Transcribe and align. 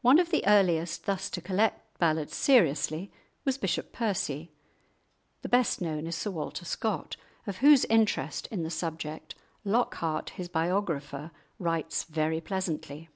One 0.00 0.18
of 0.18 0.30
the 0.30 0.46
earliest 0.46 1.04
thus 1.04 1.28
to 1.28 1.42
collect 1.42 1.98
ballads 1.98 2.34
seriously 2.34 3.12
was 3.44 3.58
Bishop 3.58 3.92
Percy; 3.92 4.50
the 5.42 5.48
best 5.50 5.78
known 5.82 6.06
is 6.06 6.16
Sir 6.16 6.30
Walter 6.30 6.64
Scott, 6.64 7.18
of 7.46 7.58
whose 7.58 7.84
interest 7.84 8.46
in 8.46 8.62
the 8.62 8.70
subject 8.70 9.34
Lockhart, 9.62 10.30
his 10.30 10.48
biographer, 10.48 11.32
writes 11.58 12.04
very 12.04 12.40
pleasantly. 12.40 13.10